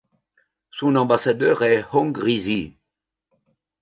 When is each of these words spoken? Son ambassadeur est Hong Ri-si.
Son 0.71 0.95
ambassadeur 0.95 1.61
est 1.61 1.85
Hong 1.93 2.17
Ri-si. 2.17 2.75